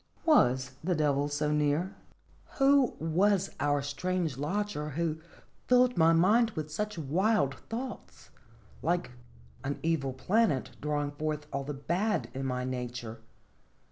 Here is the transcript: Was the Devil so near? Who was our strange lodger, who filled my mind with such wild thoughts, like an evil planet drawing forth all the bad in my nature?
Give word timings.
Was 0.25 0.71
the 0.83 0.95
Devil 0.95 1.27
so 1.27 1.51
near? 1.51 1.95
Who 2.57 2.95
was 2.97 3.51
our 3.59 3.83
strange 3.83 4.35
lodger, 4.35 4.89
who 4.89 5.19
filled 5.67 5.95
my 5.95 6.11
mind 6.11 6.49
with 6.57 6.71
such 6.71 6.97
wild 6.97 7.53
thoughts, 7.69 8.31
like 8.81 9.11
an 9.63 9.77
evil 9.83 10.13
planet 10.13 10.71
drawing 10.81 11.11
forth 11.11 11.45
all 11.53 11.65
the 11.65 11.75
bad 11.75 12.29
in 12.33 12.47
my 12.47 12.63
nature? 12.65 13.19